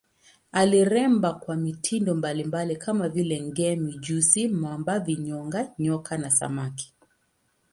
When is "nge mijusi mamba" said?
3.41-4.99